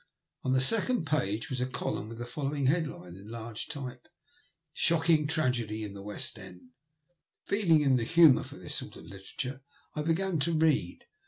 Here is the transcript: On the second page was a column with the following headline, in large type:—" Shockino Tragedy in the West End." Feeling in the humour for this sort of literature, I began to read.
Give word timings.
On 0.43 0.51
the 0.51 0.59
second 0.59 1.05
page 1.05 1.51
was 1.51 1.61
a 1.61 1.67
column 1.67 2.09
with 2.09 2.17
the 2.17 2.25
following 2.25 2.65
headline, 2.65 3.15
in 3.15 3.27
large 3.27 3.67
type:—" 3.67 4.07
Shockino 4.75 5.29
Tragedy 5.29 5.83
in 5.83 5.93
the 5.93 6.01
West 6.01 6.39
End." 6.39 6.71
Feeling 7.45 7.81
in 7.81 7.97
the 7.97 8.03
humour 8.03 8.41
for 8.43 8.57
this 8.57 8.73
sort 8.73 8.95
of 8.95 9.05
literature, 9.05 9.61
I 9.93 10.01
began 10.01 10.39
to 10.39 10.53
read. 10.53 11.05